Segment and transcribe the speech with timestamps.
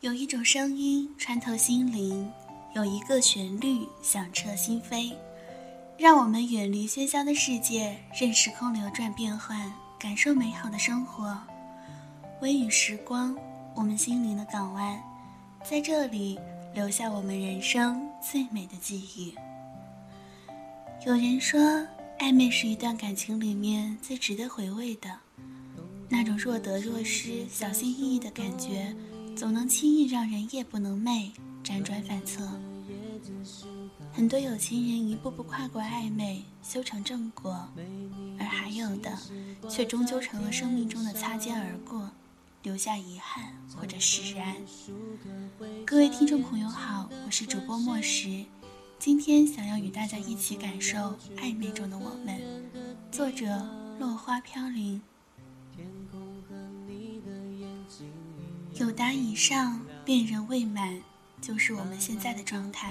[0.00, 2.26] 有一种声音穿透心灵，
[2.74, 5.12] 有一个旋律响彻心扉，
[5.98, 11.38] 让我们远离喧嚣的世界，任时空流转变换，感受美好的生活。
[12.40, 13.36] 微雨时光，
[13.76, 14.98] 我们心灵的港湾，
[15.68, 16.40] 在这里
[16.72, 19.34] 留下我们人生最美的记忆。
[21.04, 21.60] 有人说，
[22.18, 25.10] 暧昧是一段感情里面最值得回味的，
[26.08, 28.96] 那种若得若失、小心翼翼的感觉。
[29.40, 31.30] 总能轻易让人夜不能寐，
[31.64, 32.46] 辗转反侧。
[34.12, 37.66] 很多有情人一步步跨过暧昧，修成正果，
[38.38, 39.10] 而还有的，
[39.66, 42.10] 却终究成了生命中的擦肩而过，
[42.62, 44.54] 留下遗憾或者释然。
[45.86, 48.44] 各位听众朋友好，我是主播莫石，
[48.98, 52.38] 今天想要与大家一起感受暧昧中的我们。
[53.10, 53.66] 作者：
[53.98, 55.00] 落花飘零。
[58.80, 60.98] 有达以上，恋人未满，
[61.42, 62.90] 就是我们现在的状态。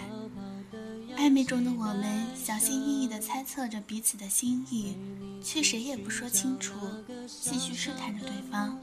[1.17, 4.95] 暧昧中的我们，小心翼翼地猜测着彼此的心意，
[5.43, 6.75] 却谁也不说清楚，
[7.27, 8.79] 继续试探着对方。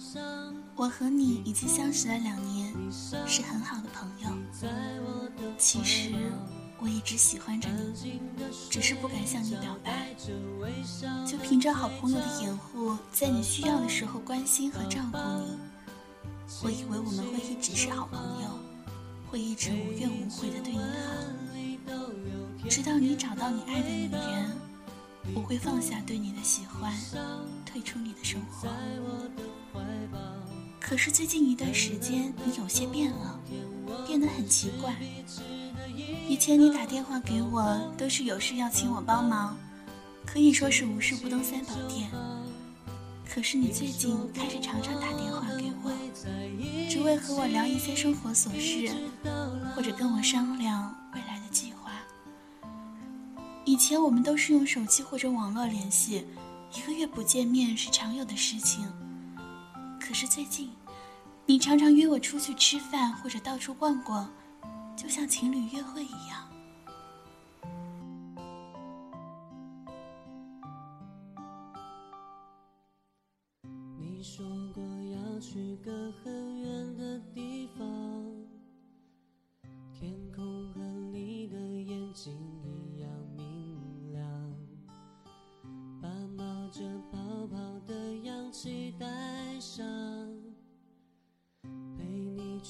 [0.75, 2.75] 我和你已经相识了两年，
[3.25, 4.29] 是很好的朋友。
[5.57, 6.12] 其实
[6.81, 8.21] 我一直喜欢着你，
[8.69, 10.12] 只是不敢向你表白。
[11.25, 15.57] 就凭着好朋友的掩护，在你需要的时候关心和照顾你。
[16.63, 18.49] 我以为我们会一直是好朋友，
[19.31, 24.51] 会一直无怨无悔的对你好，直到你找到你爱的女人，
[25.35, 26.93] 我会放下对你的喜欢，
[27.65, 28.69] 退出你的生活。
[30.81, 33.41] 可是最近一段时间，你有些变了，
[34.07, 34.95] 变得很奇怪。
[36.29, 39.57] 以前你打电话给我，都是有事要请我帮忙，
[40.25, 42.09] 可以说是无事不登三宝殿。
[43.29, 45.36] 可是你最近开始常常打电话，
[46.97, 48.91] 只为和我聊一些生活琐事，
[49.75, 51.93] 或者跟我商量未来的计划。
[53.67, 56.27] 以前我们都是用手机或者网络联系，
[56.75, 58.91] 一个月不见面是常有的事情。
[60.01, 60.71] 可是最近，
[61.45, 64.31] 你常常约我出去吃饭或者到处逛逛，
[64.97, 66.49] 就像情侣约会一样。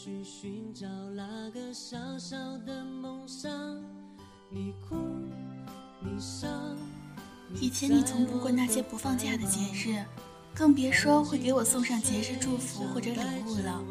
[0.06, 0.86] 去寻找
[1.16, 3.26] 那个小小的梦
[7.60, 10.00] 以前你从不过那些不放假的节日，
[10.54, 13.18] 更别说会给我送上节日祝福或者礼
[13.48, 13.82] 物了。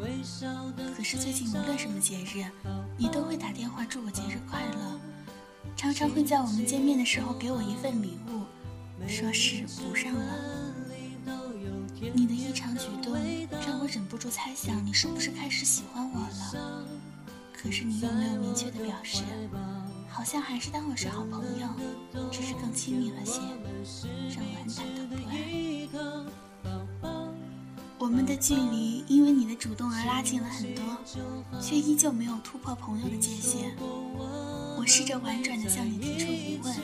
[0.96, 2.46] 可是最近无论什么节日，
[2.96, 4.98] 你都会打电话祝我节日快乐，
[5.76, 8.40] 常常会在我们见面的时候给我一份礼物，
[9.06, 10.65] 说是补上了。
[12.00, 13.14] 你的异常举动
[13.66, 16.84] 让我忍不住猜想，你是不是开始喜欢我了？
[17.52, 19.22] 可是你又没有明确的表示，
[20.08, 21.66] 好像还是当我是好朋友，
[22.30, 23.40] 只是更亲密了些，
[24.34, 25.36] 让我很忐忑不安。
[27.98, 30.84] 我们的距离因为你的主动而拉近了很多，
[31.60, 33.74] 却依旧没有突破朋友的界限。
[34.78, 36.76] 我试着婉转地向你提出疑问，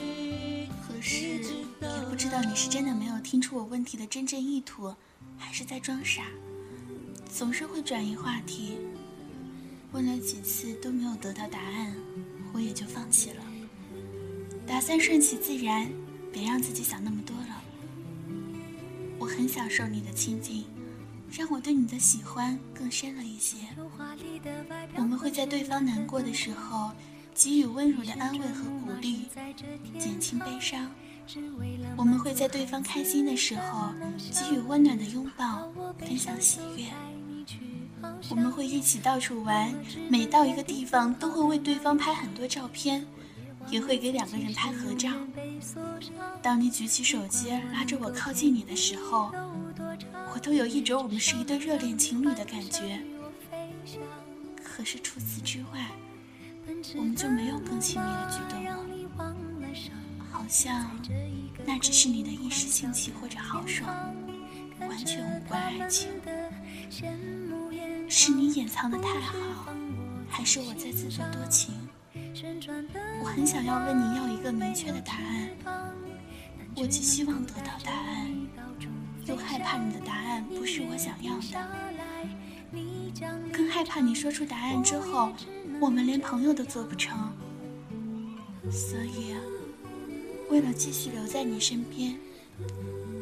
[2.23, 4.95] 知道你是真的没有听出我问题的真正意图。
[5.37, 6.23] 还是在装傻，
[7.29, 8.77] 总是会转移话题。
[9.91, 11.93] 问了几次都没有得到答案，
[12.53, 13.43] 我也就放弃了。
[14.65, 15.91] 打算顺其自然，
[16.31, 17.61] 别让自己想那么多了。
[19.19, 20.63] 我很享受你的亲近，
[21.29, 23.57] 让我对你的喜欢更深了一些。
[24.95, 26.93] 我们会在对方难过的时候，
[27.33, 29.25] 给予温柔的安慰和鼓励，
[29.99, 30.89] 减轻悲伤。
[31.95, 36.85] 我们会在对方开心的时候给予温暖的拥抱，分享喜悦。
[38.29, 39.73] 我们会一起到处玩，
[40.09, 43.05] 每到一个地方都会为对方拍很多照片，
[43.69, 45.09] 也会给两个人拍合照。
[46.41, 49.31] 当你举起手机拉着我靠近你的时候，
[50.33, 52.99] 我都有一种我们是一对热恋情侣的感觉。
[54.61, 55.87] 可是除此之外，
[56.95, 58.82] 我们就没有更亲密的举动了。
[60.43, 60.85] 好像
[61.65, 64.13] 那只是你的一时兴起或者豪爽，
[64.81, 66.09] 完全无关爱情。
[68.09, 69.39] 是你掩藏的太好，
[70.29, 71.73] 还是我在自作多情？
[73.21, 75.49] 我很想要问你要一个明确的答案，
[76.75, 78.29] 我既希望得到答案，
[79.23, 81.69] 又害怕你的答案不是我想要的。
[83.53, 85.31] 更害怕你说出答案之后，
[85.79, 87.17] 我们连朋友都做不成。
[88.69, 89.35] 所以，
[90.53, 92.15] 为了继续留在你身边，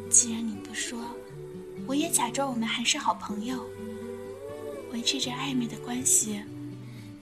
[0.09, 0.99] 既然你不说，
[1.87, 3.63] 我也假装我们还是好朋友，
[4.91, 6.41] 维持着暧昧的关系，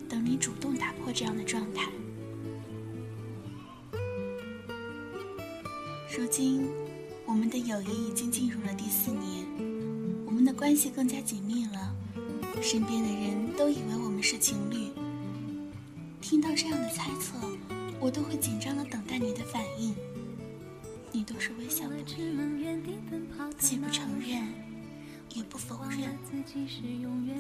[0.09, 1.91] 等你主动打破这样的状态。
[6.17, 6.67] 如今，
[7.27, 9.45] 我们的友谊已经进入了第四年，
[10.25, 11.95] 我们的关系更加紧密了。
[12.63, 14.89] 身边的人都以为我们是情侣。
[16.19, 17.37] 听到这样的猜测，
[17.99, 19.95] 我都会紧张的等待你的反应。
[21.11, 21.95] 你都是微笑的，
[23.57, 24.47] 既不承认，
[25.33, 26.17] 也不否认，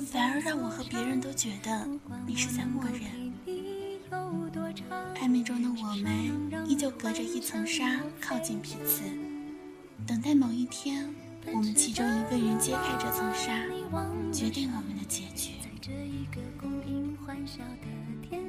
[0.05, 1.87] 反而让我和别人都觉得
[2.25, 3.31] 你是在默认。
[5.15, 9.03] 暧昧中的我们依旧隔着一层纱靠近彼此，
[10.07, 11.13] 等待某一天，
[11.53, 13.67] 我们其中一个人揭开这层纱，
[14.31, 15.51] 决定我们的结局。
[15.61, 18.48] 在这一个公平欢笑的天，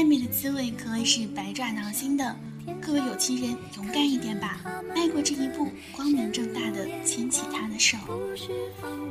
[0.00, 2.34] 暧昧的滋味可谓是百爪挠心的，
[2.80, 4.58] 各位有情人勇敢一点吧，
[4.96, 7.98] 迈过这一步，光明正大的牵起他的手。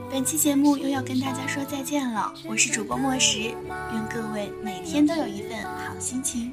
[0.10, 6.52] 本期节目又要跟大家说再见了，我是主播莫石，愿各位每天都有一份好心情。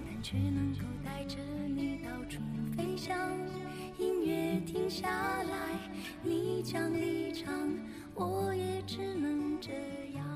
[3.99, 5.09] 音乐停下
[5.45, 5.79] 来，
[6.23, 7.55] 你将离场，
[8.15, 9.73] 我也只能这
[10.15, 10.36] 样。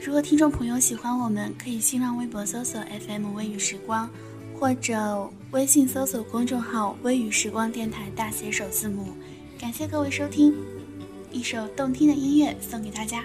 [0.00, 4.08] 如果听众朋友喜欢我们，可以新浪微博搜索 FM 微雨时光，
[4.58, 9.08] 或者微信搜索公众号“微雨时光电台”大写首字母。
[9.58, 10.54] 感谢各位收听，
[11.32, 13.24] 一首动听的音乐送给大家。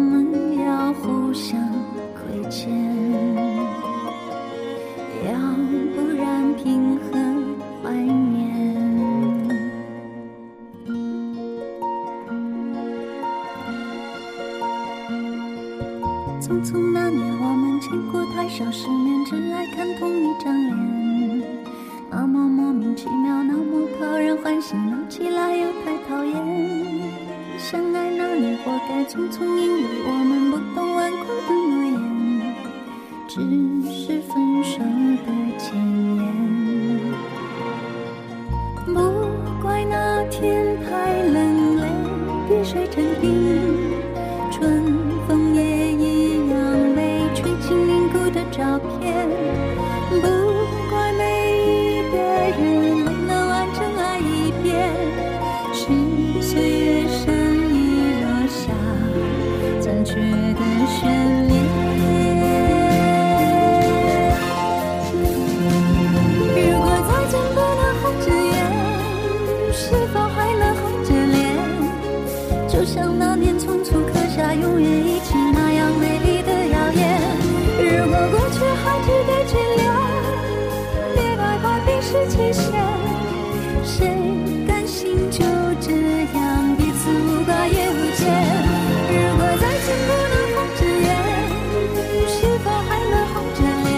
[16.51, 17.79] 匆匆那年，我们。
[17.79, 21.41] 见过太少世面，只爱看同一张脸。
[22.09, 26.35] 那么莫名其妙，那么讨人欢喜，闹起来又太讨厌。
[27.57, 32.53] 相爱那年，活该匆匆，因为我们不懂顽固的诺言，
[33.29, 33.39] 只
[74.61, 77.01] 永远一起那样美丽的谣言。
[77.77, 79.81] 如果过去还值得眷恋，
[81.15, 82.63] 别太快冰释前嫌。
[83.83, 83.93] 谁
[84.67, 85.43] 甘心就
[85.81, 85.91] 这
[86.37, 86.39] 样
[86.77, 88.21] 彼此无挂也无牵？
[89.09, 91.09] 如果再见不能红着眼，
[92.27, 93.89] 是否还能红着脸？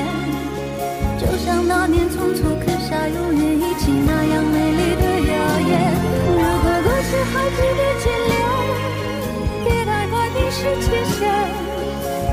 [1.20, 4.93] 就像那年匆促刻下永远一起那样美丽
[10.64, 11.20] 快冰释前嫌。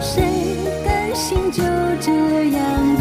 [0.00, 1.62] 谁甘心就
[2.00, 2.10] 这
[2.56, 2.99] 样？